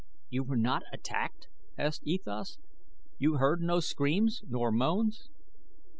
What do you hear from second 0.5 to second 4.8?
not attacked?" asked E Thas. "You heard no screams, nor